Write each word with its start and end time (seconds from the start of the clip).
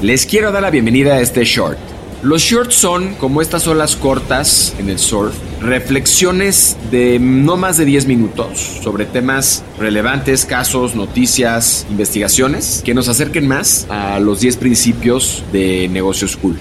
Les 0.00 0.26
quiero 0.26 0.52
dar 0.52 0.62
la 0.62 0.70
bienvenida 0.70 1.14
a 1.14 1.20
este 1.20 1.44
short. 1.44 1.76
Los 2.22 2.42
shorts 2.42 2.76
son, 2.76 3.16
como 3.16 3.42
estas 3.42 3.66
olas 3.66 3.96
cortas 3.96 4.72
en 4.78 4.90
el 4.90 5.00
surf, 5.00 5.36
reflexiones 5.60 6.76
de 6.92 7.18
no 7.18 7.56
más 7.56 7.78
de 7.78 7.84
10 7.84 8.06
minutos 8.06 8.60
sobre 8.60 9.06
temas 9.06 9.64
relevantes, 9.76 10.46
casos, 10.46 10.94
noticias, 10.94 11.84
investigaciones 11.90 12.80
que 12.84 12.94
nos 12.94 13.08
acerquen 13.08 13.48
más 13.48 13.88
a 13.90 14.20
los 14.20 14.38
10 14.38 14.58
principios 14.58 15.42
de 15.50 15.88
negocios 15.88 16.36
cool. 16.36 16.60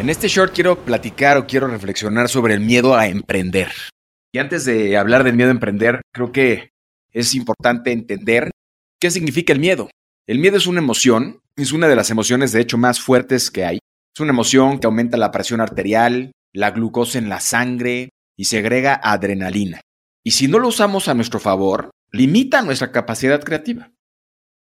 En 0.00 0.10
este 0.10 0.26
short 0.26 0.52
quiero 0.52 0.84
platicar 0.84 1.36
o 1.36 1.46
quiero 1.46 1.68
reflexionar 1.68 2.28
sobre 2.28 2.54
el 2.54 2.60
miedo 2.60 2.96
a 2.96 3.06
emprender. 3.06 3.68
Y 4.32 4.38
antes 4.38 4.64
de 4.64 4.96
hablar 4.96 5.22
del 5.22 5.36
miedo 5.36 5.50
a 5.50 5.52
emprender, 5.52 6.00
creo 6.12 6.32
que 6.32 6.72
es 7.12 7.34
importante 7.36 7.92
entender 7.92 8.50
¿Qué 9.00 9.10
significa 9.10 9.54
el 9.54 9.60
miedo? 9.60 9.88
El 10.26 10.38
miedo 10.38 10.58
es 10.58 10.66
una 10.66 10.80
emoción, 10.80 11.40
es 11.56 11.72
una 11.72 11.88
de 11.88 11.96
las 11.96 12.10
emociones 12.10 12.52
de 12.52 12.60
hecho 12.60 12.76
más 12.76 13.00
fuertes 13.00 13.50
que 13.50 13.64
hay. 13.64 13.78
Es 14.14 14.20
una 14.20 14.32
emoción 14.32 14.78
que 14.78 14.86
aumenta 14.86 15.16
la 15.16 15.30
presión 15.30 15.62
arterial, 15.62 16.32
la 16.52 16.70
glucosa 16.72 17.18
en 17.18 17.30
la 17.30 17.40
sangre 17.40 18.10
y 18.36 18.44
segrega 18.44 19.00
adrenalina. 19.02 19.80
Y 20.22 20.32
si 20.32 20.48
no 20.48 20.58
lo 20.58 20.68
usamos 20.68 21.08
a 21.08 21.14
nuestro 21.14 21.40
favor, 21.40 21.90
limita 22.12 22.60
nuestra 22.60 22.92
capacidad 22.92 23.42
creativa. 23.42 23.90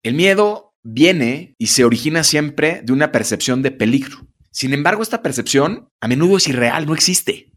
El 0.03 0.15
miedo 0.15 0.75
viene 0.83 1.55
y 1.59 1.69
se 1.69 1.85
origina 1.85 2.23
siempre 2.23 2.83
de 2.85 2.93
una 2.93 3.13
percepción 3.13 3.63
de 3.63 3.71
peligro. 3.71 4.27
Sin 4.51 4.75
embargo, 4.75 5.03
esta 5.03 5.23
percepción 5.23 5.89
a 6.03 6.09
menudo 6.09 6.37
es 6.37 6.47
irreal, 6.47 6.85
no 6.85 6.93
existe. 6.93 7.53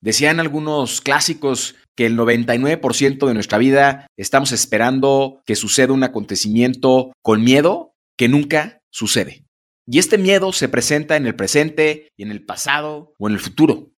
Decían 0.00 0.40
algunos 0.40 1.02
clásicos 1.02 1.76
que 1.96 2.06
el 2.06 2.16
99% 2.16 3.26
de 3.26 3.34
nuestra 3.34 3.58
vida 3.58 4.06
estamos 4.16 4.52
esperando 4.52 5.42
que 5.46 5.56
suceda 5.56 5.92
un 5.92 6.04
acontecimiento 6.04 7.12
con 7.22 7.42
miedo 7.42 7.94
que 8.16 8.28
nunca 8.28 8.80
sucede. 8.90 9.44
Y 9.86 9.98
este 9.98 10.18
miedo 10.18 10.52
se 10.52 10.68
presenta 10.68 11.16
en 11.16 11.26
el 11.26 11.36
presente 11.36 12.08
y 12.16 12.22
en 12.22 12.30
el 12.30 12.44
pasado 12.44 13.12
o 13.18 13.28
en 13.28 13.34
el 13.34 13.40
futuro. 13.40 13.90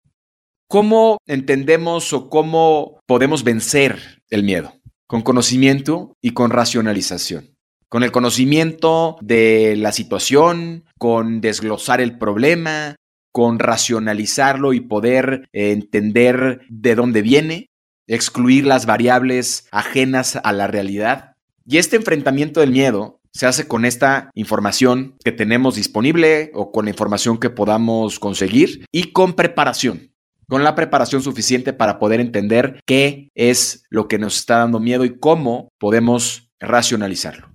¿Cómo 0.67 1.17
entendemos 1.25 2.11
o 2.11 2.29
cómo 2.29 2.99
podemos 3.05 3.43
vencer 3.43 4.21
el 4.29 4.43
miedo? 4.43 4.73
Con 5.07 5.21
conocimiento 5.21 6.13
y 6.21 6.31
con 6.31 6.51
racionalización 6.51 7.57
con 7.89 8.03
el 8.03 8.11
conocimiento 8.11 9.17
de 9.21 9.75
la 9.77 9.91
situación, 9.91 10.85
con 10.97 11.41
desglosar 11.41 12.01
el 12.01 12.17
problema, 12.17 12.95
con 13.31 13.59
racionalizarlo 13.59 14.73
y 14.73 14.81
poder 14.81 15.47
entender 15.53 16.61
de 16.69 16.95
dónde 16.95 17.21
viene, 17.21 17.69
excluir 18.07 18.65
las 18.65 18.85
variables 18.85 19.67
ajenas 19.71 20.39
a 20.41 20.53
la 20.53 20.67
realidad. 20.67 21.35
Y 21.65 21.77
este 21.77 21.97
enfrentamiento 21.97 22.61
del 22.61 22.71
miedo 22.71 23.19
se 23.33 23.45
hace 23.45 23.67
con 23.67 23.85
esta 23.85 24.31
información 24.33 25.15
que 25.23 25.31
tenemos 25.31 25.75
disponible 25.75 26.51
o 26.53 26.71
con 26.71 26.85
la 26.85 26.91
información 26.91 27.37
que 27.37 27.49
podamos 27.49 28.19
conseguir 28.19 28.85
y 28.91 29.11
con 29.11 29.33
preparación, 29.33 30.11
con 30.47 30.63
la 30.63 30.73
preparación 30.73 31.21
suficiente 31.21 31.73
para 31.73 31.99
poder 31.99 32.19
entender 32.19 32.79
qué 32.85 33.29
es 33.35 33.83
lo 33.89 34.07
que 34.07 34.17
nos 34.17 34.37
está 34.37 34.57
dando 34.57 34.79
miedo 34.79 35.05
y 35.05 35.19
cómo 35.19 35.69
podemos 35.77 36.49
racionalizarlo. 36.59 37.49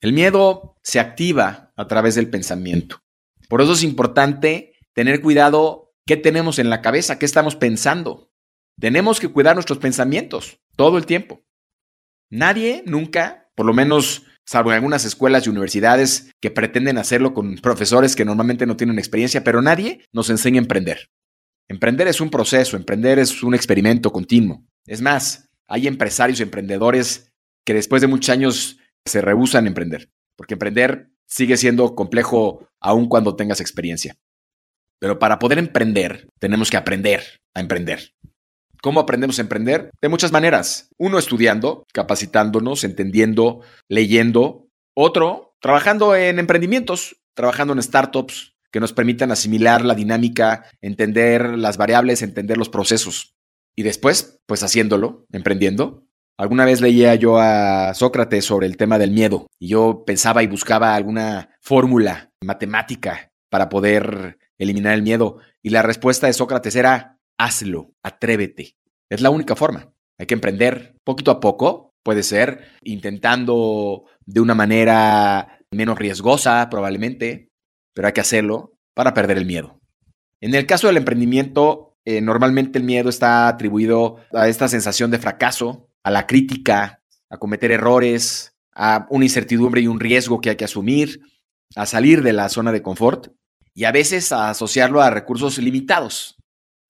El 0.00 0.12
miedo 0.12 0.76
se 0.82 1.00
activa 1.00 1.72
a 1.76 1.86
través 1.86 2.14
del 2.16 2.28
pensamiento. 2.28 2.98
Por 3.48 3.62
eso 3.62 3.72
es 3.72 3.84
importante 3.84 4.74
tener 4.92 5.20
cuidado 5.20 5.94
qué 6.06 6.16
tenemos 6.16 6.58
en 6.58 6.70
la 6.70 6.82
cabeza, 6.82 7.18
qué 7.18 7.26
estamos 7.26 7.56
pensando. 7.56 8.31
Tenemos 8.80 9.20
que 9.20 9.28
cuidar 9.28 9.54
nuestros 9.54 9.78
pensamientos 9.78 10.60
todo 10.76 10.98
el 10.98 11.06
tiempo. 11.06 11.42
Nadie 12.30 12.82
nunca, 12.86 13.50
por 13.54 13.66
lo 13.66 13.74
menos 13.74 14.24
salvo 14.44 14.70
en 14.70 14.76
algunas 14.76 15.04
escuelas 15.04 15.46
y 15.46 15.50
universidades 15.50 16.30
que 16.40 16.50
pretenden 16.50 16.98
hacerlo 16.98 17.34
con 17.34 17.56
profesores 17.56 18.16
que 18.16 18.24
normalmente 18.24 18.66
no 18.66 18.76
tienen 18.76 18.98
experiencia, 18.98 19.44
pero 19.44 19.62
nadie 19.62 20.04
nos 20.12 20.30
enseña 20.30 20.58
a 20.58 20.64
emprender. 20.64 21.10
Emprender 21.68 22.08
es 22.08 22.20
un 22.20 22.30
proceso, 22.30 22.76
emprender 22.76 23.18
es 23.18 23.42
un 23.42 23.54
experimento 23.54 24.12
continuo. 24.12 24.64
Es 24.86 25.00
más, 25.00 25.48
hay 25.68 25.86
empresarios 25.86 26.40
y 26.40 26.42
emprendedores 26.42 27.32
que 27.64 27.74
después 27.74 28.02
de 28.02 28.08
muchos 28.08 28.30
años 28.30 28.78
se 29.04 29.20
rehusan 29.20 29.64
a 29.64 29.68
emprender, 29.68 30.10
porque 30.36 30.54
emprender 30.54 31.10
sigue 31.26 31.56
siendo 31.56 31.94
complejo 31.94 32.68
aun 32.80 33.08
cuando 33.08 33.36
tengas 33.36 33.60
experiencia. 33.60 34.16
Pero 34.98 35.18
para 35.18 35.38
poder 35.38 35.58
emprender, 35.58 36.28
tenemos 36.38 36.70
que 36.70 36.76
aprender 36.76 37.22
a 37.54 37.60
emprender. 37.60 38.14
¿Cómo 38.82 38.98
aprendemos 38.98 39.38
a 39.38 39.42
emprender? 39.42 39.92
De 40.02 40.08
muchas 40.08 40.32
maneras. 40.32 40.90
Uno, 40.98 41.18
estudiando, 41.18 41.86
capacitándonos, 41.92 42.82
entendiendo, 42.82 43.60
leyendo. 43.88 44.66
Otro, 44.94 45.54
trabajando 45.60 46.16
en 46.16 46.40
emprendimientos, 46.40 47.22
trabajando 47.34 47.72
en 47.72 47.82
startups 47.82 48.56
que 48.72 48.80
nos 48.80 48.92
permitan 48.92 49.30
asimilar 49.30 49.84
la 49.84 49.94
dinámica, 49.94 50.66
entender 50.80 51.56
las 51.56 51.76
variables, 51.76 52.22
entender 52.22 52.56
los 52.58 52.70
procesos. 52.70 53.36
Y 53.76 53.84
después, 53.84 54.40
pues 54.46 54.64
haciéndolo, 54.64 55.26
emprendiendo. 55.30 56.04
Alguna 56.36 56.64
vez 56.64 56.80
leía 56.80 57.14
yo 57.14 57.38
a 57.38 57.94
Sócrates 57.94 58.44
sobre 58.44 58.66
el 58.66 58.76
tema 58.76 58.98
del 58.98 59.12
miedo 59.12 59.46
y 59.60 59.68
yo 59.68 60.02
pensaba 60.04 60.42
y 60.42 60.48
buscaba 60.48 60.96
alguna 60.96 61.50
fórmula 61.60 62.32
matemática 62.42 63.30
para 63.48 63.68
poder 63.68 64.38
eliminar 64.58 64.94
el 64.94 65.02
miedo? 65.02 65.38
Y 65.62 65.70
la 65.70 65.82
respuesta 65.82 66.26
de 66.26 66.32
Sócrates 66.32 66.74
era, 66.74 67.20
hazlo, 67.44 67.92
atrévete. 68.02 68.76
Es 69.10 69.20
la 69.20 69.30
única 69.30 69.56
forma. 69.56 69.92
Hay 70.18 70.26
que 70.26 70.34
emprender 70.34 70.96
poquito 71.04 71.30
a 71.30 71.40
poco, 71.40 71.94
puede 72.02 72.22
ser 72.22 72.68
intentando 72.82 74.04
de 74.24 74.40
una 74.40 74.54
manera 74.54 75.58
menos 75.70 75.98
riesgosa 75.98 76.68
probablemente, 76.70 77.50
pero 77.94 78.06
hay 78.06 78.12
que 78.12 78.20
hacerlo 78.20 78.78
para 78.94 79.14
perder 79.14 79.38
el 79.38 79.46
miedo. 79.46 79.80
En 80.40 80.54
el 80.54 80.66
caso 80.66 80.86
del 80.86 80.96
emprendimiento, 80.96 81.96
eh, 82.04 82.20
normalmente 82.20 82.78
el 82.78 82.84
miedo 82.84 83.08
está 83.08 83.48
atribuido 83.48 84.16
a 84.32 84.48
esta 84.48 84.68
sensación 84.68 85.10
de 85.10 85.18
fracaso, 85.18 85.88
a 86.02 86.10
la 86.10 86.26
crítica, 86.26 87.02
a 87.30 87.38
cometer 87.38 87.72
errores, 87.72 88.54
a 88.74 89.06
una 89.10 89.24
incertidumbre 89.24 89.80
y 89.80 89.86
un 89.86 90.00
riesgo 90.00 90.40
que 90.40 90.50
hay 90.50 90.56
que 90.56 90.64
asumir, 90.64 91.20
a 91.74 91.86
salir 91.86 92.22
de 92.22 92.32
la 92.32 92.48
zona 92.48 92.72
de 92.72 92.82
confort 92.82 93.28
y 93.74 93.84
a 93.84 93.92
veces 93.92 94.32
a 94.32 94.50
asociarlo 94.50 95.00
a 95.00 95.10
recursos 95.10 95.58
limitados, 95.58 96.36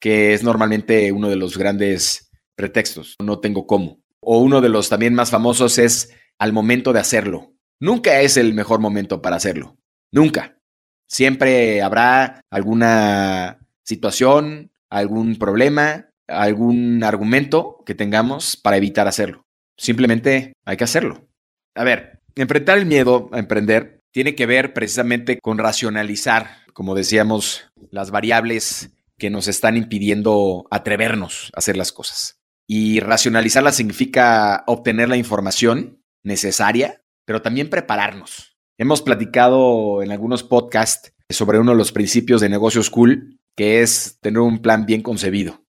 que 0.03 0.35
es 0.35 0.43
normalmente 0.43 1.13
uno 1.13 1.29
de 1.29 1.37
los 1.37 1.57
grandes 1.57 2.29
pretextos. 2.57 3.15
No 3.23 3.39
tengo 3.39 3.69
cómo. 3.69 4.03
O 4.19 4.41
uno 4.41 4.61
de 4.61 4.69
los 4.69 4.89
también 4.89 5.15
más 5.15 5.31
famosos 5.31 5.79
es 5.79 6.13
al 6.41 6.53
momento 6.53 6.93
de 6.93 6.99
hacerlo. 6.99 7.55
Nunca 7.79 8.21
es 8.21 8.37
el 8.37 8.53
mejor 8.53 8.81
momento 8.81 9.23
para 9.23 9.37
hacerlo. 9.37 9.79
Nunca. 10.11 10.59
Siempre 11.07 11.83
habrá 11.83 12.41
alguna 12.51 13.61
situación, 13.85 14.73
algún 14.91 15.37
problema, 15.37 16.11
algún 16.27 17.05
argumento 17.05 17.85
que 17.87 17.95
tengamos 17.95 18.57
para 18.57 18.79
evitar 18.79 19.07
hacerlo. 19.07 19.45
Simplemente 19.77 20.55
hay 20.65 20.77
que 20.77 20.85
hacerlo. 20.85 21.29
A 21.77 21.85
ver, 21.85 22.21
enfrentar 22.35 22.77
el 22.79 22.87
miedo 22.87 23.31
a 23.33 23.39
emprender 23.39 24.01
tiene 24.11 24.35
que 24.35 24.47
ver 24.47 24.75
precisamente 24.75 25.39
con 25.41 25.59
racionalizar 25.59 26.63
como 26.73 26.95
decíamos, 26.95 27.71
las 27.91 28.11
variables 28.11 28.91
que 29.19 29.31
nos 29.31 29.49
están 29.49 29.77
impidiendo 29.77 30.67
atrevernos 30.71 31.51
a 31.55 31.59
hacer 31.59 31.77
las 31.77 31.93
cosas. 31.93 32.41
Y 32.67 33.01
racionalizarlas 33.01 33.77
significa 33.77 34.65
obtener 34.67 35.09
la 35.09 35.17
información 35.17 36.03
necesaria, 36.23 37.05
pero 37.25 37.43
también 37.43 37.71
prepararnos. 37.71 38.57
Hemos 38.79 39.03
platicado 39.03 40.03
en 40.03 40.11
algunos 40.13 40.43
podcasts 40.43 41.13
sobre 41.29 41.59
uno 41.59 41.73
de 41.73 41.79
los 41.79 41.93
principios 41.93 42.41
de 42.41 42.49
negocios 42.49 42.91
cool, 42.91 43.39
que 43.57 43.83
es 43.83 44.19
tener 44.21 44.41
un 44.41 44.61
plan 44.61 44.87
bien 44.87 45.03
concebido. 45.03 45.65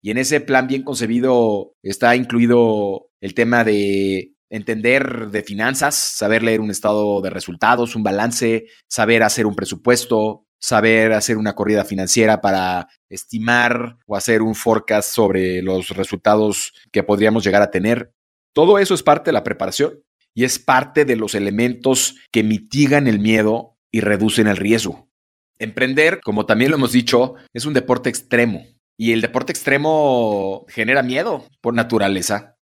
Y 0.00 0.10
en 0.10 0.18
ese 0.18 0.40
plan 0.40 0.66
bien 0.66 0.82
concebido 0.82 1.76
está 1.82 2.14
incluido 2.14 3.10
el 3.20 3.34
tema 3.34 3.64
de 3.64 4.34
entender 4.50 5.30
de 5.30 5.42
finanzas, 5.42 5.94
saber 5.94 6.42
leer 6.42 6.60
un 6.60 6.70
estado 6.70 7.20
de 7.22 7.30
resultados, 7.30 7.96
un 7.96 8.02
balance, 8.02 8.66
saber 8.86 9.22
hacer 9.22 9.46
un 9.46 9.56
presupuesto, 9.56 10.46
saber 10.64 11.12
hacer 11.12 11.36
una 11.36 11.54
corrida 11.54 11.84
financiera 11.84 12.40
para 12.40 12.88
estimar 13.10 13.98
o 14.06 14.16
hacer 14.16 14.40
un 14.40 14.54
forecast 14.54 15.10
sobre 15.10 15.60
los 15.60 15.90
resultados 15.90 16.72
que 16.90 17.02
podríamos 17.02 17.44
llegar 17.44 17.60
a 17.60 17.70
tener. 17.70 18.14
Todo 18.54 18.78
eso 18.78 18.94
es 18.94 19.02
parte 19.02 19.28
de 19.28 19.34
la 19.34 19.44
preparación 19.44 20.02
y 20.32 20.44
es 20.44 20.58
parte 20.58 21.04
de 21.04 21.16
los 21.16 21.34
elementos 21.34 22.16
que 22.32 22.42
mitigan 22.42 23.06
el 23.08 23.18
miedo 23.18 23.76
y 23.92 24.00
reducen 24.00 24.46
el 24.46 24.56
riesgo. 24.56 25.10
Emprender, 25.58 26.20
como 26.22 26.46
también 26.46 26.70
lo 26.70 26.78
hemos 26.78 26.92
dicho, 26.92 27.34
es 27.52 27.66
un 27.66 27.74
deporte 27.74 28.08
extremo 28.08 28.64
y 28.96 29.12
el 29.12 29.20
deporte 29.20 29.52
extremo 29.52 30.64
genera 30.68 31.02
miedo 31.02 31.46
por 31.60 31.74
naturaleza. 31.74 32.56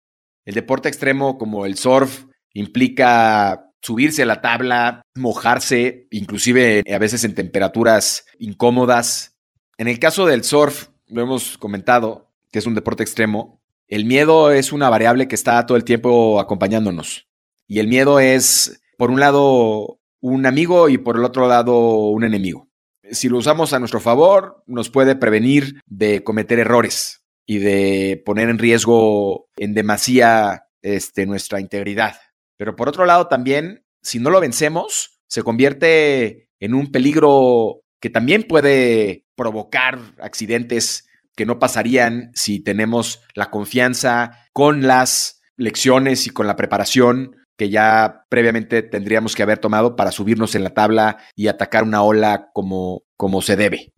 El 0.45 0.55
deporte 0.55 0.89
extremo 0.89 1.39
como 1.39 1.67
el 1.67 1.79
surf 1.79 2.25
implica 2.53 3.72
subirse 3.83 4.23
a 4.23 4.27
la 4.27 4.41
tabla, 4.41 5.03
mojarse, 5.15 6.07
inclusive 6.11 6.83
a 6.91 6.99
veces 6.99 7.25
en 7.25 7.35
temperaturas 7.35 8.25
incómodas. 8.39 9.37
En 9.77 9.89
el 9.89 9.99
caso 9.99 10.27
del 10.27 10.45
surf, 10.45 10.89
lo 11.09 11.23
hemos 11.23 11.59
comentado, 11.59 12.31
que 12.51 12.59
es 12.59 12.67
un 12.67 12.75
deporte 12.75 13.03
extremo, 13.03 13.61
el 13.89 14.07
miedo 14.07 14.53
es 14.53 14.73
una 14.73 14.89
variable 14.89 15.29
que 15.29 15.35
está 15.35 15.67
todo 15.67 15.77
el 15.77 15.85
tiempo 15.85 16.41
acompañándonos. 16.41 17.29
Y 17.67 17.79
el 17.79 17.89
miedo 17.89 18.21
es, 18.21 18.83
por 18.97 19.11
un 19.11 19.21
lado, 19.21 20.01
un 20.21 20.47
amigo 20.47 20.89
y 20.89 20.97
por 20.97 21.17
el 21.17 21.25
otro 21.25 21.49
lado, 21.49 22.09
un 22.09 22.25
enemigo. 22.25 22.69
Si 23.11 23.29
lo 23.29 23.37
usamos 23.37 23.73
a 23.73 23.79
nuestro 23.79 24.01
favor, 24.01 24.63
nos 24.67 24.89
puede 24.89 25.17
prevenir 25.17 25.83
de 25.87 26.25
cometer 26.25 26.59
errores 26.59 27.23
y 27.45 27.59
de 27.59 28.23
poner 28.25 28.49
en 28.49 28.59
riesgo 28.59 29.49
en 29.57 29.75
demasía 29.75 30.65
este, 30.81 31.27
nuestra 31.27 31.61
integridad. 31.61 32.17
Pero 32.63 32.77
por 32.77 32.89
otro 32.89 33.07
lado, 33.07 33.27
también, 33.27 33.85
si 34.03 34.21
no 34.21 34.31
lo 34.31 34.39
vencemos, 34.39 35.19
se 35.27 35.43
convierte 35.43 36.47
en 36.61 36.75
un 36.75 36.93
peligro 36.93 37.81
que 38.01 38.09
también 38.09 38.45
puede 38.45 39.27
provocar 39.35 39.99
accidentes 40.21 41.09
que 41.35 41.45
no 41.45 41.59
pasarían 41.59 42.31
si 42.35 42.63
tenemos 42.63 43.21
la 43.35 43.51
confianza 43.51 44.47
con 44.53 44.87
las 44.87 45.43
lecciones 45.57 46.29
y 46.29 46.31
con 46.31 46.47
la 46.47 46.55
preparación 46.55 47.35
que 47.59 47.69
ya 47.69 48.27
previamente 48.29 48.85
tendríamos 48.85 49.35
que 49.35 49.43
haber 49.43 49.59
tomado 49.59 49.97
para 49.97 50.13
subirnos 50.13 50.55
en 50.55 50.63
la 50.63 50.71
tabla 50.71 51.19
y 51.35 51.49
atacar 51.49 51.83
una 51.83 52.05
ola 52.05 52.51
como, 52.53 53.03
como 53.17 53.43
se 53.43 53.57
debe. 53.57 53.93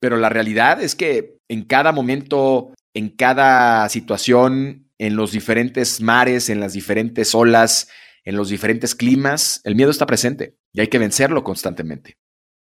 Pero 0.00 0.16
la 0.16 0.30
realidad 0.30 0.82
es 0.82 0.96
que 0.96 1.36
en 1.48 1.62
cada 1.64 1.92
momento, 1.92 2.74
en 2.94 3.10
cada 3.10 3.88
situación, 3.88 4.90
en 4.98 5.16
los 5.16 5.32
diferentes 5.32 6.00
mares, 6.00 6.50
en 6.50 6.60
las 6.60 6.72
diferentes 6.72 7.34
olas, 7.34 7.88
en 8.24 8.36
los 8.36 8.48
diferentes 8.48 8.94
climas, 8.94 9.60
el 9.64 9.74
miedo 9.74 9.90
está 9.90 10.06
presente 10.06 10.56
y 10.72 10.80
hay 10.80 10.88
que 10.88 10.98
vencerlo 10.98 11.42
constantemente. 11.42 12.18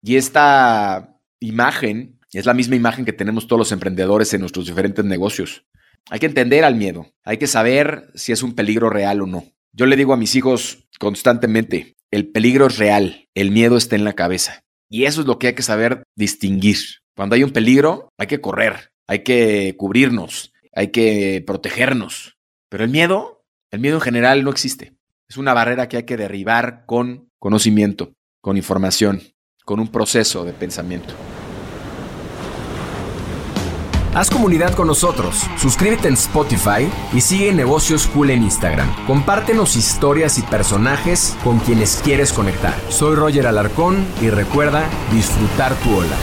Y 0.03 0.17
esta 0.17 1.21
imagen 1.41 2.19
es 2.33 2.47
la 2.47 2.55
misma 2.55 2.77
imagen 2.77 3.05
que 3.05 3.13
tenemos 3.13 3.47
todos 3.47 3.59
los 3.59 3.73
emprendedores 3.73 4.33
en 4.33 4.41
nuestros 4.41 4.67
diferentes 4.67 5.05
negocios. 5.05 5.67
Hay 6.11 6.19
que 6.19 6.27
entender 6.27 6.65
al 6.65 6.75
miedo, 6.75 7.13
hay 7.25 7.37
que 7.37 7.47
saber 7.47 8.11
si 8.15 8.33
es 8.33 8.43
un 8.43 8.55
peligro 8.55 8.91
real 8.91 9.21
o 9.21 9.27
no. 9.27 9.45
Yo 9.73 9.87
le 9.87 9.97
digo 9.97 10.13
a 10.13 10.17
mis 10.17 10.35
hijos 10.35 10.89
constantemente, 10.99 11.95
el 12.11 12.29
peligro 12.29 12.67
es 12.67 12.79
real, 12.79 13.29
el 13.35 13.51
miedo 13.51 13.77
está 13.77 13.97
en 13.97 14.05
la 14.05 14.15
cabeza. 14.15 14.65
Y 14.91 15.05
eso 15.05 15.21
es 15.21 15.27
lo 15.27 15.39
que 15.39 15.49
hay 15.49 15.55
que 15.55 15.63
saber 15.63 16.03
distinguir. 16.17 16.77
Cuando 17.15 17.35
hay 17.35 17.45
un 17.45 17.53
peligro, 17.53 18.09
hay 18.19 18.27
que 18.27 18.41
correr, 18.41 18.92
hay 19.07 19.25
que 19.25 19.75
cubrirnos, 19.77 20.53
hay 20.75 20.89
que 20.89 21.43
protegernos. 21.47 22.39
Pero 22.69 22.85
el 22.85 22.91
miedo, 22.91 23.45
el 23.71 23.81
miedo 23.81 23.97
en 23.97 24.03
general 24.03 24.45
no 24.45 24.51
existe. 24.51 24.95
Es 25.29 25.37
una 25.37 25.55
barrera 25.55 25.89
que 25.89 25.99
hay 25.99 26.03
que 26.05 26.17
derribar 26.17 26.85
con 26.87 27.31
conocimiento, 27.39 28.15
con 28.41 28.57
información, 28.57 29.23
con 29.65 29.81
un 29.81 29.89
proceso 29.89 30.45
de 30.45 30.53
pensamiento. 30.53 31.15
Haz 34.15 34.29
comunidad 34.29 34.75
con 34.75 34.89
nosotros, 34.89 35.47
suscríbete 35.57 36.09
en 36.09 36.15
Spotify 36.15 36.87
y 37.15 37.23
sigue 37.23 37.51
Negocios 37.55 38.07
Cool 38.09 38.29
en 38.29 38.43
Instagram. 38.43 39.07
Compártenos 39.07 39.75
historias 39.75 40.37
y 40.39 40.43
personajes 40.43 41.35
con 41.43 41.59
quienes 41.61 42.03
quieres 42.05 42.31
conectar. 42.35 42.75
Soy 42.91 43.17
Roger 43.17 43.47
Alarcón 43.47 44.05
y 44.21 44.29
recuerda 44.29 44.85
disfrutar 45.11 45.75
tu 45.77 45.97
ola. 45.97 46.17